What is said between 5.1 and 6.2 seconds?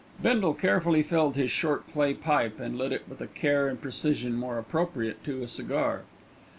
to a cigar.